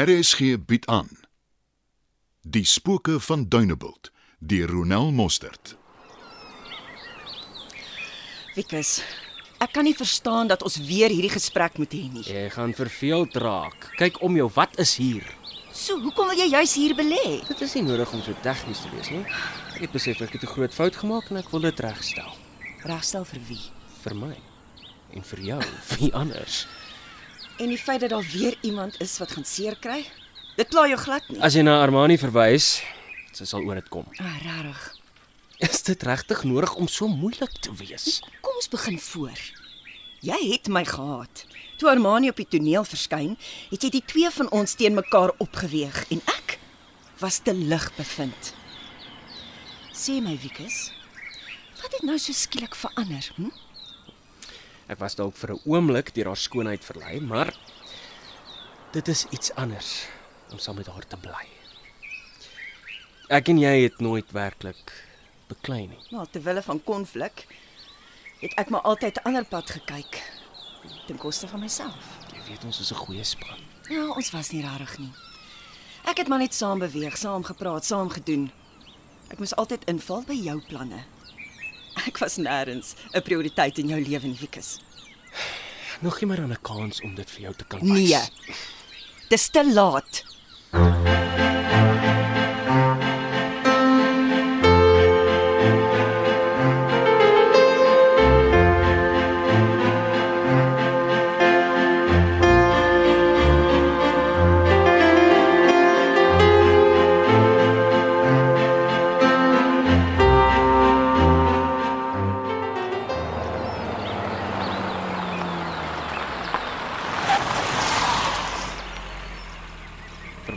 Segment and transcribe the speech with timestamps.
[0.00, 1.08] RSG bied aan
[2.40, 5.74] Die spooke van Dunebuld deur Ronel Mostert.
[8.54, 9.02] Wikus,
[9.60, 12.24] ek kan nie verstaan dat ons weer hierdie gesprek moet hê nie.
[12.24, 13.90] Jy gaan verveeld raak.
[14.00, 15.26] Kyk om jou, wat is hier?
[15.68, 17.24] So, hoekom wil jy juis hier belê?
[17.50, 19.24] Dit is nie nodig om so tegnies te wees nie.
[19.84, 22.32] Ek besef ek het 'n groot fout gemaak en ek wil dit regstel.
[22.88, 23.64] Regstel vir wie?
[24.00, 24.36] Vir my
[25.12, 25.60] en vir jou,
[25.98, 26.64] wie anders.
[27.60, 30.04] En die feit dat daar weer iemand is wat gaan seer kry?
[30.56, 31.40] Dit pla jou glad nie.
[31.44, 32.78] As jy na Armani verwys,
[33.36, 34.06] sy sal oor dit kom.
[34.16, 34.80] Ah, regtig.
[35.68, 38.22] Is dit regtig nodig om so moeilik te wees?
[38.40, 39.42] Kom ons begin voor.
[40.24, 41.44] Jy het my gehaat.
[41.76, 43.36] Toe Armani op die toneel verskyn,
[43.68, 46.56] het jy die twee van ons teen mekaar opgeweeg en ek
[47.20, 48.54] was te lig bevind.
[49.92, 50.94] Sê my Wikus,
[51.82, 53.28] wat het nou so skielik verander?
[53.36, 53.52] Hm?
[54.90, 57.54] Ek was dalk vir 'n oomblik deur haar skoonheid verlei, maar
[58.92, 60.08] dit is iets anders
[60.50, 61.46] om saam met haar te bly.
[63.28, 64.90] Ek en jy het nooit werklik
[65.46, 66.02] beklei nie.
[66.10, 67.46] Nou, ter wille van konflik
[68.40, 70.22] het ek maar altyd 'n ander pad gekyk
[71.06, 72.18] ten koste van myself.
[72.34, 73.58] Jy weet ons is 'n goeie span.
[73.88, 75.12] Ja, ons was nie rarig nie.
[76.04, 78.50] Ek het maar net saam beweeg, saam gepraat, saam gedoen.
[79.28, 81.04] Ek moes altyd inval by jou planne.
[82.06, 84.78] Ek was nêrens 'n prioriteit in jou lewe nie, Wikus.
[86.00, 88.08] Nog gee my dan 'n kans om dit vir jou te kan Nee.
[88.08, 88.30] wys.
[89.28, 90.24] Dis te laat.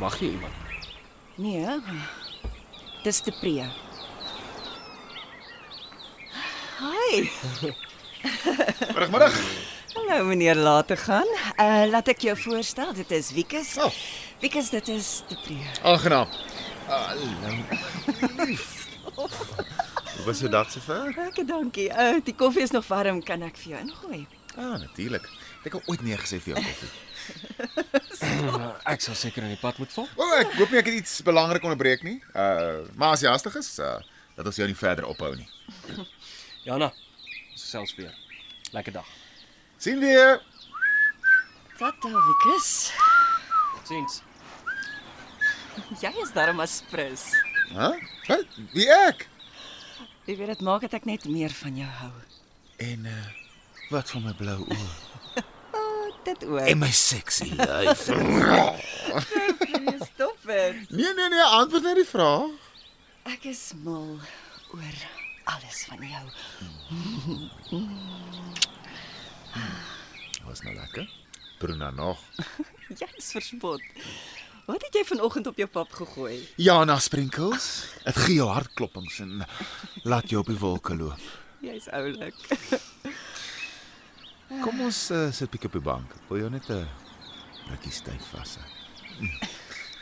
[0.04, 0.54] Verwag jy iemand?
[1.36, 1.80] Nee.
[3.04, 3.64] Dis te pre.
[6.80, 7.30] Hi.
[9.14, 9.38] Middag.
[9.94, 11.30] Hallo meneer Later gaan.
[11.56, 12.92] Uh laat ek jou voorstel.
[13.00, 13.78] Dit is Wikus.
[13.80, 13.96] Oh.
[14.44, 15.56] Wikus, dit is te pre.
[15.88, 16.28] Aangenaam.
[16.92, 17.56] Hallo.
[19.16, 21.14] Hoe was jou dag sover?
[21.16, 21.88] Lekker, dankie.
[21.96, 23.24] Uh die koffie is nog warm.
[23.24, 24.26] Kan ek vir jou ingooi?
[24.58, 25.32] Ah, natuurlik.
[25.64, 26.92] Ek het ooit nee gesê vir jou koffie.
[28.94, 30.12] Ek sal seker in die pad moet volg.
[30.18, 32.18] O, oh, ek hoop nie ek het iets belangrik onderbreek nie.
[32.34, 33.98] Uh, maar as jy hastig is, uh,
[34.38, 35.48] dat ons jou nie verder ophou nie.
[36.68, 36.92] Jana,
[37.54, 38.14] ons selfs weer.
[38.76, 39.10] Lekker dag.
[39.84, 40.40] Sien weer.
[41.80, 42.70] Tata Wikus.
[43.78, 44.22] Totsiens.
[46.02, 47.32] Jy is darm as prins.
[47.74, 47.94] Hæ?
[48.28, 48.42] Huh?
[48.76, 49.26] Wie ek?
[50.28, 52.14] Jy weet dit maak dat ek net meer van jou hou.
[52.84, 53.26] En uh,
[53.92, 55.44] wat van my blou oë?
[56.24, 56.60] Dit ook.
[56.60, 58.02] En my sexy lyf.
[60.14, 60.90] Stop dit.
[60.90, 62.50] nee, nee, nee, antwoord net die vraag.
[63.24, 64.20] Ek is mal
[64.74, 64.96] oor
[65.44, 66.26] alles van jou.
[70.46, 71.10] Was nou lekker.
[71.60, 72.20] Bruna nog.
[73.00, 73.82] Jy is verspot.
[74.66, 76.38] Wat het jy vanoggend op jou pap gegooi?
[76.56, 77.66] Jana sprinkles.
[78.06, 79.42] Dit gee jou hartklopings en
[80.08, 81.20] laat jou op die wolke loop.
[81.64, 82.36] Jy's oulik.
[84.64, 86.16] Kom ons uh, sit bietjie op die bank.
[86.16, 86.88] Ek wil jou net 'n
[87.70, 88.70] rukkie styf vas hou.
[89.20, 89.40] Mm.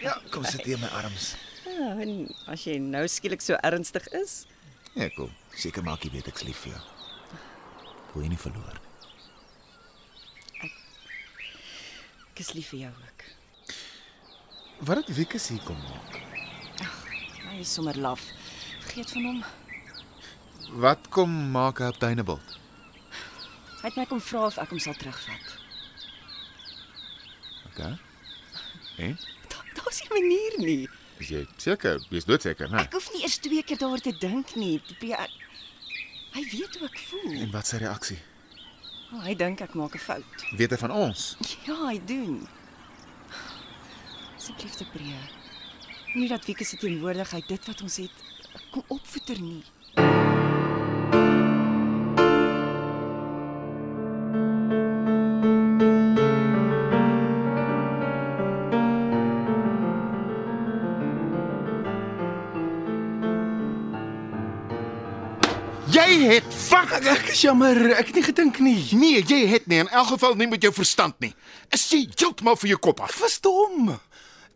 [0.01, 1.35] Ja, kom sit hier in my arms.
[1.65, 4.45] Ja, en as jy nou skielik so ernstig is,
[4.93, 5.29] Ja, kom.
[5.55, 6.81] Seker maak jy weet ek's lief vir jou.
[8.13, 8.87] Wil jy nie verloor nie.
[12.31, 13.23] ek is lief vir jou ook.
[14.87, 16.15] Wat het Wieke hier kom maak?
[17.51, 18.23] Hy is sommer laf.
[18.81, 19.43] Vergeet van hom.
[20.81, 22.60] Wat kom maak hy op Dunebuld?
[23.81, 25.57] Hy het my kom vra of ek hom sal terugvat.
[27.71, 27.97] Okay.
[28.97, 29.17] En?
[29.49, 30.89] Da- Daar's nie 'n manier nie.
[31.17, 31.99] Is jy seker?
[32.09, 32.79] Jy's doodseker, né?
[32.81, 34.81] Ek hoef nie eers twee keer daaroor te dink nie.
[34.99, 35.39] Die- ek-
[36.33, 37.31] Hy weet hoe ek voel.
[37.41, 38.19] En wat sy reaksie?
[39.13, 40.23] Oh, hy dink ek maak 'n fout.
[40.57, 41.35] Weet hy van ons?
[41.65, 42.47] Ja, hy doen.
[44.37, 45.19] Asseblief te breë.
[46.15, 48.11] Nie dat Wieke se teenwoordigheid dit wat ons het
[48.71, 49.63] kom opvoeter nie.
[66.91, 67.07] Fuck.
[67.11, 68.77] Ek is jammer, ek het nie gedink nie.
[68.99, 71.33] Nee, jy het nie in elk geval nie met jou verstand nie.
[71.73, 73.15] Is jy heeltemal vir jou kop af?
[73.15, 73.93] Ek was dom.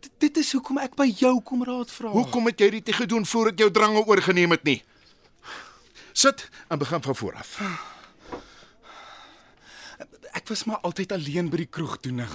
[0.04, 2.12] Dit, dit is hoekom ek by jou kom raad vra.
[2.14, 4.80] Hoekom het jy dit nie gedoen voordat jou drange oorgeneem het nie?
[6.16, 7.58] Sit en begin van voor af.
[10.36, 12.32] Ek was maar altyd alleen by die kroeg toenig.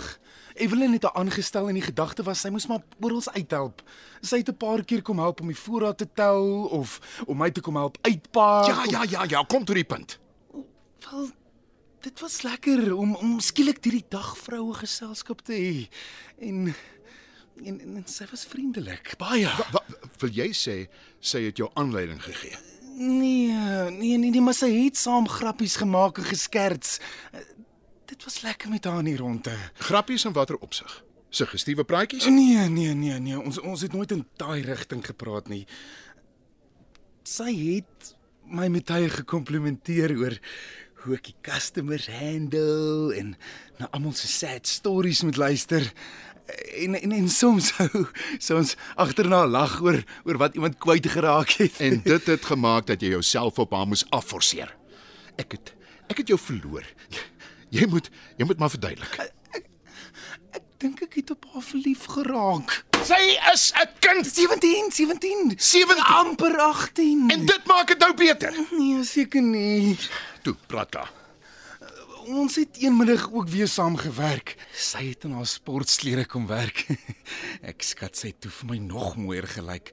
[0.57, 3.83] Evelyn het haar aangestel en die gedagte was sy moes maar oral uithelp.
[4.21, 7.51] Sy het 'n paar keer kom help om die voorraad te tel of om my
[7.51, 8.65] te kom help uitpak.
[8.65, 10.19] Ja, ja, ja, ja, kom tot die punt.
[11.11, 11.29] Wel,
[12.01, 15.89] dit was lekker om om skielik hierdie dag vroue geselskap te hê.
[16.39, 16.75] En
[17.63, 19.45] en, en, en sy was vriendelik, baie.
[19.45, 19.83] Wa, wa,
[20.19, 20.87] wil jy sê
[21.19, 22.57] sy het jou aanleiding gegee?
[22.97, 23.53] Nee,
[23.89, 26.99] nee, nee, nee, maar sy het saam grappies gemaak en geskerts.
[28.11, 29.53] Dit was lekker met haar in die ronde.
[29.73, 31.03] Grappies in watter opsig?
[31.29, 32.25] Suggestiewe praatjies?
[32.27, 35.61] Nee, nee, nee, nee, ons ons het nooit in daai rigting gepraat nie.
[37.23, 38.11] Sy het
[38.51, 40.35] my met tye gekomplimenteer oor
[41.05, 43.31] hoe ek die customers handle en
[43.79, 45.87] na almal se sad stories moet luister.
[46.83, 48.05] En en en soms sou
[48.43, 51.79] sou ons agterna lag oor oor wat iemand kwyt geraak het.
[51.79, 54.75] En dit het gemaak dat jy jouself op haar moes afforceer.
[55.39, 55.77] Ek het
[56.11, 56.83] ek het jou verloor.
[57.71, 59.13] Jy, moet jy moet maar verduidelik.
[60.51, 62.73] ek dink ek het op haar verlief geraak.
[63.07, 63.19] Sy
[63.53, 67.29] is 'n kind 17, 17, 17 amper 18.
[67.31, 68.51] en dit maak dit nou beter.
[68.77, 69.97] nee, seker nie.
[70.43, 71.11] Toe, praat klaar.
[72.27, 74.55] Ons het eenmiddag ook weer saam gewerk.
[74.75, 76.85] Sy het in haar sportklere kom werk.
[77.71, 79.89] Ek skat sy het toe vir my nog mooier gelyk.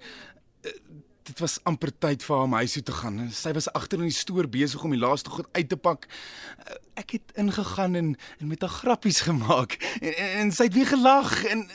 [1.29, 3.19] Dit was amper tyd vir haar om huis toe te gaan.
[3.37, 6.07] Sy was agter in die stoor besig om die laaste goed uit te pak.
[6.65, 8.09] Eh, Ek het ingegaan en
[8.41, 11.69] en met haar grappies gemaak en, en, en sy het weer gelag en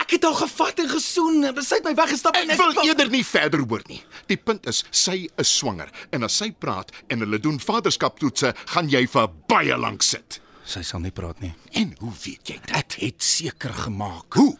[0.00, 1.44] ek het haar gevat en gesoen.
[1.62, 4.00] Sy het my weggestap en Ek wil eerder nie verder hoor nie.
[4.30, 8.88] Die punt is sy is swanger en as sy praat en hulle doen vaderskaptoetse, gaan
[8.90, 10.40] jy vir baie lank sit.
[10.64, 11.52] sy sal nie praat nie.
[11.76, 12.70] En hoe weet jy dit?
[12.78, 14.32] Ek het seker gemaak.
[14.40, 14.54] Hoe?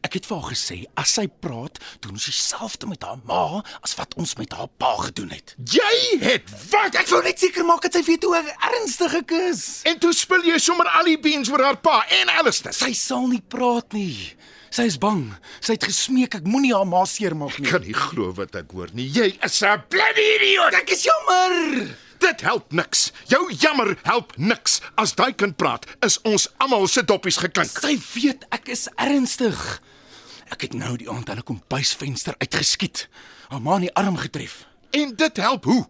[0.00, 3.94] Ek het vir haar gesê as sy praat, doen ons dieselfde met haar ma as
[3.98, 5.54] wat ons met haar pa gedoen het.
[5.70, 6.96] Jy het wat?
[6.96, 8.40] Ek wou net seker maak dat sy weet hoe
[8.70, 9.64] ernstig ek is.
[9.88, 12.74] En toe spil jy sommer al die beans oor haar pa en Alistair.
[12.76, 14.32] Sy sal nie praat nie.
[14.74, 15.28] Sy is bang.
[15.62, 17.68] Sy het gesmeek ek moenie haar ma seermaak nie.
[17.68, 19.06] Ek kan nie glo wat ek hoor nie.
[19.06, 20.74] Jy is 'n bloody idioot.
[20.74, 21.94] Ek is jammer.
[22.24, 23.12] Dit help niks.
[23.28, 24.78] Jou jammer help niks.
[24.96, 27.68] As daai kind praat, is ons almal se doppies geklink.
[27.84, 29.60] Sy weet ek is ernstig.
[30.48, 33.08] Ek het nou die aand aan 'n kompuisvenster uitgeskiet.
[33.48, 34.64] Haar ma in die arm getref.
[34.90, 35.84] En dit help hoe?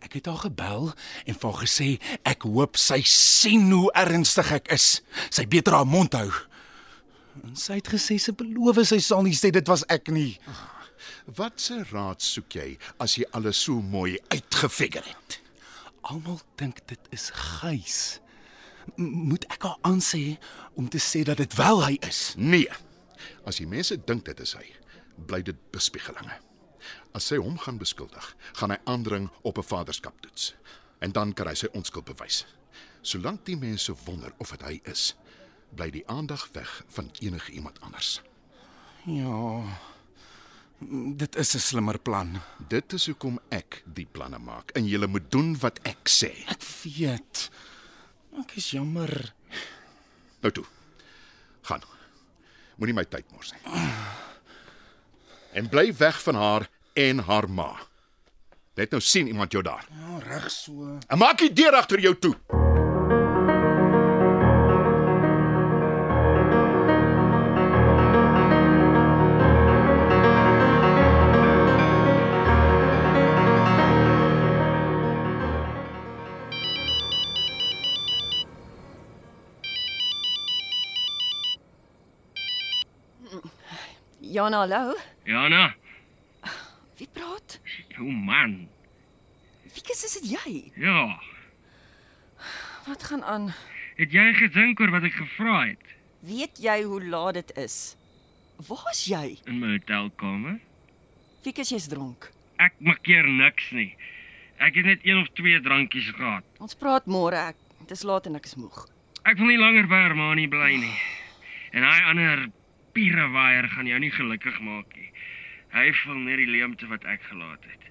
[0.00, 0.92] Ek het haar gebel
[1.26, 5.02] en vir haar gesê ek hoop sy sien hoe ernstig ek is.
[5.30, 6.30] Sy beter haar mond hou.
[7.42, 10.38] En sy het gesê sy beloof sy sal nie sê dit was ek nie.
[11.26, 15.43] Wat se raad soek jy as jy alles so mooi uitgefigure het?
[16.04, 18.20] Almal dink dit is Gys.
[19.00, 20.36] Moet ek haar aansê
[20.76, 22.34] om te sê dat dit wel hy is?
[22.36, 22.68] Nee.
[23.48, 24.66] As die mense dink dit is hy,
[25.28, 26.36] bly dit bespiegelinge.
[27.16, 28.26] As sy hom gaan beskuldig,
[28.60, 30.52] gaan hy aandring op 'n vaderskaptoets
[31.00, 32.44] en dan kan hy sy onskuld bewys.
[33.02, 35.14] Solank die mense wonder of dit hy is,
[35.76, 38.20] bly die aandag weg van enige iemand anders.
[39.04, 39.64] Ja.
[41.16, 42.40] Dit is 'n slimmer plan.
[42.68, 46.32] Dit is hoekom ek die planne maak en jy moet doen wat ek sê.
[46.48, 47.50] Ek weet.
[48.38, 49.34] Ek is jammer.
[50.40, 50.64] Nou toe.
[51.62, 51.82] Gaan.
[52.76, 53.72] Moenie my tyd mors nie.
[55.52, 57.78] En bly weg van haar en haar ma.
[58.74, 59.86] Net nou sien iemand jou daar.
[59.90, 60.98] Ja, reg so.
[61.06, 62.34] En maak die deur agter jou toe.
[84.44, 84.94] Jana, hallo.
[85.24, 85.74] Jana,
[86.98, 87.58] Wie praat?
[87.96, 88.68] jou man.
[89.72, 90.72] Wie is dit jy?
[90.76, 91.18] Ja,
[92.86, 93.54] Wat gaan aan?
[93.96, 95.80] het jy gedink oor wat ek gevra het
[96.20, 97.96] Weet jy hoe laat dit is?
[98.68, 99.38] Waar's jy?
[99.46, 100.58] in my hotelkamer?
[101.42, 102.28] Wie is jy's dronk?
[102.60, 103.96] Ek makkeer niks nie.
[104.60, 106.44] Ek het net een of twee drankies gehad.
[106.60, 107.36] Ons praat môre.
[107.48, 108.84] Ek dit is laat en ek is moeg.
[109.24, 110.98] Ek wil nie langer by Armani bly nie.
[111.72, 112.44] En daai ander
[112.94, 115.10] pierewaier gaan jou nie gelukkig maak nie.
[115.74, 117.88] Hy vul net die leemte wat ek gelaat het.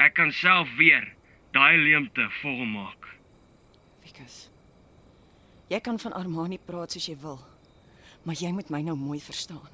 [0.00, 1.06] Ek kan self weer
[1.54, 3.10] daai leemte volmaak.
[4.02, 4.48] Wikus.
[5.70, 7.38] Jy kan van Armani praat soos jy wil,
[8.24, 9.70] maar jy moet my nou mooi verstaan.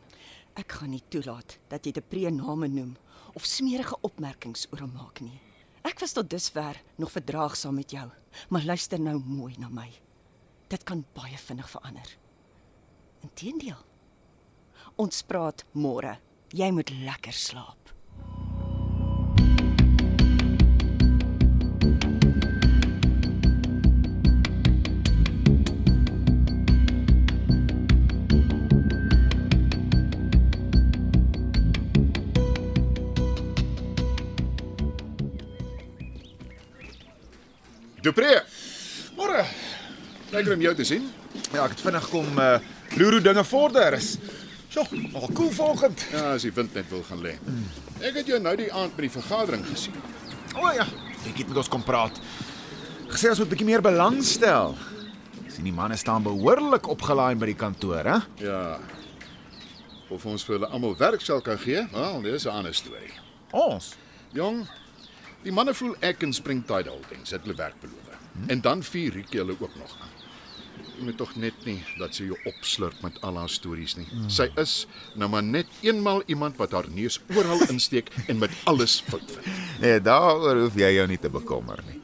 [0.59, 2.97] Ek gaan nie toelaat dat jy te pre-name noem
[3.39, 5.39] of smerige opmerkings oor hom maak nie.
[5.87, 8.07] Ek was tot dusver nog verdraagsaam met jou,
[8.51, 9.89] maar luister nou mooi na my.
[10.71, 12.17] Dit kan baie vinnig verander.
[13.25, 13.90] Inteendeel.
[14.97, 16.17] Ons praat môre.
[16.51, 17.81] Jy moet lekker slaap.
[38.01, 38.41] Dupré.
[39.17, 39.45] Môre.
[40.33, 41.09] Lekker om jou te sien.
[41.53, 44.17] Ja, ek het vinnig kom eh, uh Luru dinge vorder is.
[44.71, 44.85] So,
[45.19, 46.05] al cool vanoggend.
[46.13, 47.33] Ja, as die wind net wil gaan lê.
[48.07, 49.97] Ek het jou nou die aand by die vergadering gesien.
[50.55, 50.87] O oh, ja,
[51.27, 52.21] ek het met ons kom praat.
[53.11, 54.77] Gesê ons moet 'n bietjie meer belangstel.
[55.51, 58.19] Sien die manne staan behoorlik opgelaai by die kantoor, hè?
[58.39, 58.79] Ja.
[60.09, 61.89] Of ons vir hulle almal werk sal kan gee?
[61.93, 63.15] Wel, dis 'n ander storie.
[63.51, 63.97] Ons.
[64.33, 64.69] Jong,
[65.43, 68.11] die manne voel ek in Springtide Holdings het hulle werk beloof.
[68.47, 69.97] En dan vier Rieke hulle ook nog.
[69.97, 70.20] Jy
[71.05, 74.07] moet tog net nie dat sy jou opslurp met al haar stories nie.
[74.33, 74.87] Sy is
[75.19, 79.49] nou maar net eenmal iemand wat haar neus oral insteek en met alles fout vind.
[79.81, 81.99] Nee, daaroor hoef jy jou nie te bekommer nie.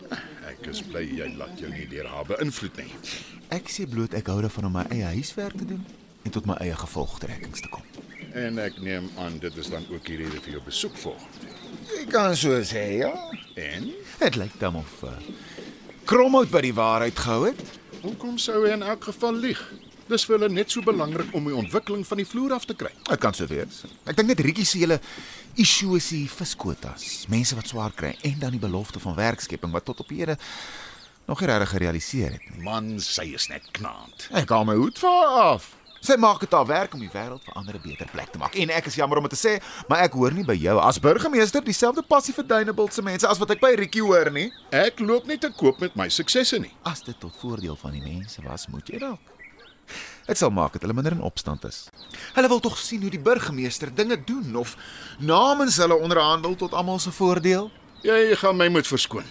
[0.49, 2.91] Ek is bly jy laat jou nie deur haar beïnvloed nie.
[3.55, 5.85] Ek sê bloot ek hou daarvan om my eie huiswerk te doen
[6.27, 7.85] en tot my eie gevolgtrekkings te kom.
[8.37, 11.53] En ek neem aan dit is dan ook die rede vir jou besoek volgende.
[12.01, 13.13] Ek kan so sê, ja.
[13.57, 15.13] En Dit lyk dan of uh,
[16.07, 17.63] Kromhout by die waarheid gehou het.
[18.07, 19.61] Hoekom sou hy in elk geval lieg?
[20.07, 22.93] Dis vir hulle net so belangrik om die ontwikkeling van die vloer af te kry.
[23.09, 23.83] Dit kan so wees.
[24.07, 25.01] Ek dink net Rietjie se hele
[25.59, 29.89] issue is die viskwotas, mense wat swaar kry en dan die belofte van werkskepping wat
[29.89, 30.37] tot op hede
[31.27, 32.63] nog nie regtig gerealiseer het nie.
[32.63, 34.29] Man, sy is net knaand.
[34.39, 35.73] Ek haal my hoed vir haar af.
[36.01, 38.55] Sy maak dit haar werk om die wêreld vir ander 'n beter plek te maak.
[38.55, 40.99] En ek is jammer om dit te sê, maar ek hoor nie by jou as
[40.99, 44.53] burgemeester dieselfde passie vir Dunebuld se mense as wat ek by Rietjie hoor nie.
[44.71, 46.73] Ek loop nie te koop met my suksesse nie.
[46.85, 49.21] As dit tot voordeel van die mense was, moet jy dalk.
[50.27, 51.89] Dit sal maak dat hulle minder in opstand is.
[52.35, 54.77] Hulle wil tog sien hoe die burgemeester dinge doen of
[55.19, 57.71] namens hulle onderhandel tot almal se voordeel.
[58.03, 59.25] Jy gaan my moet verskoon.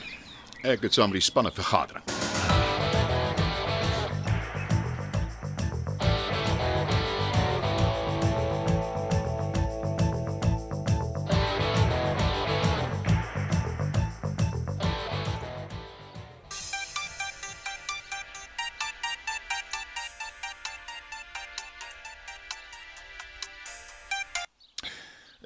[0.64, 2.25] Ek het saam met die spanne vergadering.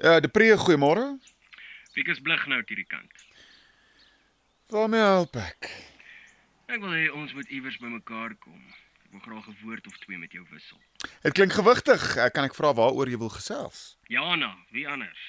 [0.00, 1.18] Ja, die pre goeiemôre.
[1.92, 3.24] Wikus blig nou hierdie kant.
[4.72, 5.68] Waarmee help ek?
[6.70, 8.60] Ek wil hê ons moet iewers bymekaar kom.
[9.04, 10.80] Ek wil graag 'n woord of twee met jou wissel.
[11.22, 12.16] Dit klink gewigtig.
[12.16, 13.98] Ek kan ek vra waaroor jy wil gesels?
[14.08, 15.20] Jana, wie anders?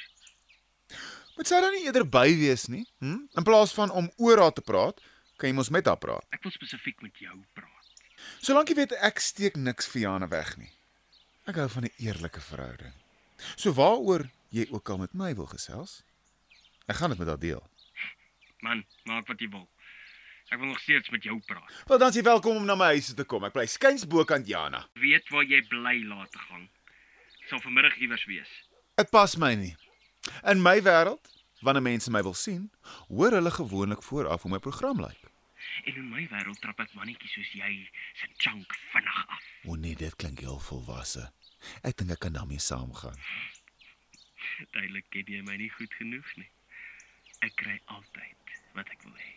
[1.35, 2.85] Moet sy dan nie eerder by wees nie?
[2.99, 3.27] Hm?
[3.35, 5.01] In plaas van om oor haar te praat,
[5.37, 6.23] kan jy mos met haar praat.
[6.31, 7.91] Ek wil spesifiek met jou praat.
[8.39, 10.71] Solank jy weet ek steek niks vir Jana weg nie.
[11.47, 13.00] Ek hou van 'n eerlike verhouding.
[13.55, 16.01] So waaroor jy ook al met my wil gesels,
[16.87, 17.63] ek gaan dit met haar deel.
[18.61, 19.67] Man, maak wat jy wil.
[20.51, 21.69] Ek wil nog steeds met jou praat.
[21.87, 23.45] Wel dan is jy welkom om na my huis te kom.
[23.47, 24.83] Ek bly skuins bokant Jana.
[24.99, 26.67] Weet waar jy bly laat gaan.
[27.41, 28.51] Ek sal vanmiddag iewers wees.
[28.99, 29.71] Dit pas my nie.
[30.43, 31.31] In my wêreld,
[31.63, 32.67] wanneer mense my wil sien,
[33.07, 35.23] hoor hulle gewoonlik vooraf hoe my program lyk.
[35.87, 37.71] En in my wêreld trap ek mannetjies soos jy
[38.19, 39.47] se chunk vinnig af.
[39.71, 41.29] O nee, dit klink heel volwasse.
[41.81, 43.19] Ek dink ek kan daarmee saamgaan.
[44.71, 46.49] Duidelik ken jy my nie goed genoeg nie.
[47.41, 49.33] Ek kry altyd wat ek wil hê.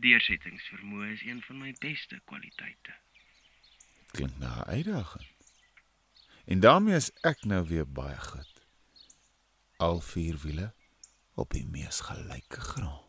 [0.00, 2.96] Deursettingsvermoë is een van my beste kwaliteite.
[4.12, 5.28] Klink na 'n uitdaging.
[6.44, 8.62] En daarmee is ek nou weer baie goed.
[9.76, 10.74] Al vier wiele
[11.34, 13.08] op die mees gelyke grond.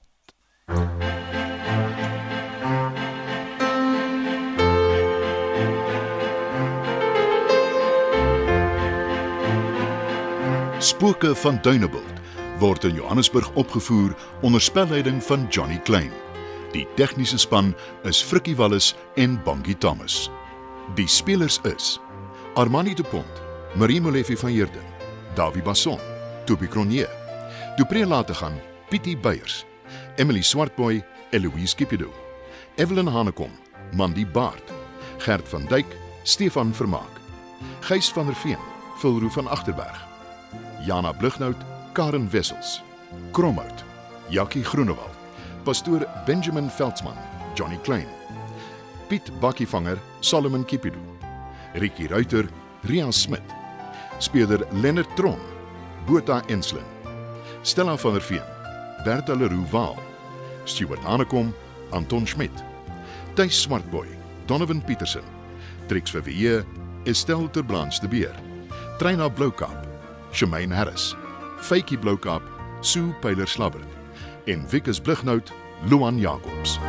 [11.02, 12.20] Spooke van Dunebuld
[12.60, 16.12] word in Johannesburg opgevoer onder spelleiding van Johnny Klein.
[16.72, 20.30] Die tegniese span is Frikkie Wallis en Bongie Thomas.
[20.96, 22.00] Die spelers is
[22.54, 23.42] Armani de Pont,
[23.74, 24.84] Marie Molefe van Heerden,
[25.34, 25.98] Dawie Basson,
[26.46, 27.10] Toby Cronje,
[27.78, 28.54] Dupré Lategan,
[28.90, 29.66] Pietie Beyers,
[30.16, 32.14] Emily Swartboy, Eloise Kipido,
[32.76, 33.52] Evelyn Hanekom,
[33.96, 34.72] Mandy Baard,
[35.18, 37.20] Gert van Dyk, Stefan Vermaak,
[37.80, 38.62] Gys van der Veen,
[39.02, 40.11] Vilroo van Agterberg,
[40.86, 41.58] Jana Blugnout,
[41.94, 42.82] Karen Wessels,
[43.32, 43.84] Kromhout,
[44.30, 45.16] Jackie Groenewald,
[45.64, 47.18] pastoor Benjamin Veldsmann,
[47.56, 48.08] Johnny Klein,
[49.10, 51.00] Piet Bakkievanger, Solomon Kipidu,
[51.74, 52.48] Ricky Ruiter,
[52.84, 53.44] Ria Smit,
[54.20, 55.40] speurder Lennard Tron,
[56.08, 56.86] Botha Enslin,
[57.64, 58.44] Stella van der Veen,
[59.06, 59.98] Bertha Leroux Waal,
[60.66, 61.54] Stuart Hanekom,
[61.92, 62.64] Anton Schmidt,
[63.36, 64.08] Tuis Smartboy,
[64.48, 65.24] Donovan Petersen,
[65.88, 66.66] Trix Verweer,
[67.06, 68.36] Estelle Terblanche de Beer,
[68.98, 69.91] Treina Bloukamp,
[70.32, 71.16] Shemaine Harris,
[71.60, 72.42] Faitjie Bloukamp,
[72.82, 73.88] Sue Pyler Slabbert
[74.48, 75.52] en Wikus Blighnout,
[75.90, 76.80] Luan Jacobs.